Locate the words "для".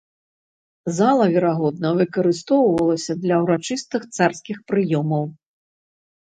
3.27-3.35